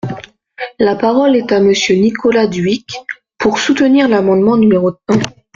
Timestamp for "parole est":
0.95-1.51